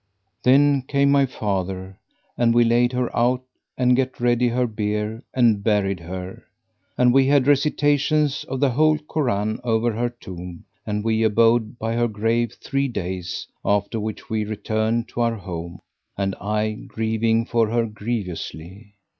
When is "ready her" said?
4.19-4.65